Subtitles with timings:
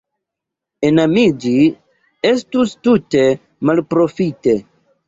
[0.89, 1.53] Enamiĝi
[2.31, 3.25] estus tute
[3.71, 4.61] malprofite.